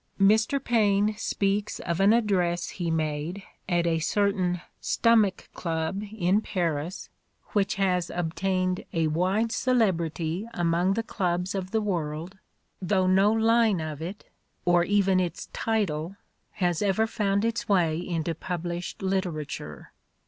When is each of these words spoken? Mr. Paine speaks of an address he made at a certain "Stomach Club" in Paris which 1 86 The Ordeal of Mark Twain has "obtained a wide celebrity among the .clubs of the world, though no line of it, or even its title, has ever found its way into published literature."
Mr. 0.19 0.59
Paine 0.61 1.13
speaks 1.15 1.77
of 1.79 1.99
an 1.99 2.11
address 2.11 2.69
he 2.69 2.89
made 2.89 3.43
at 3.69 3.85
a 3.85 3.99
certain 3.99 4.59
"Stomach 4.79 5.47
Club" 5.53 6.01
in 6.17 6.41
Paris 6.41 7.09
which 7.49 7.77
1 7.77 7.87
86 7.87 8.07
The 8.07 8.13
Ordeal 8.15 8.19
of 8.19 8.25
Mark 8.25 8.35
Twain 8.35 8.53
has 8.55 8.55
"obtained 8.55 8.85
a 8.93 9.07
wide 9.09 9.51
celebrity 9.51 10.47
among 10.55 10.93
the 10.95 11.03
.clubs 11.03 11.53
of 11.53 11.69
the 11.69 11.81
world, 11.81 12.39
though 12.81 13.05
no 13.05 13.31
line 13.31 13.79
of 13.79 14.01
it, 14.01 14.23
or 14.65 14.83
even 14.83 15.19
its 15.19 15.49
title, 15.53 16.15
has 16.53 16.81
ever 16.81 17.05
found 17.05 17.45
its 17.45 17.69
way 17.69 17.99
into 17.99 18.33
published 18.33 19.03
literature." 19.03 19.91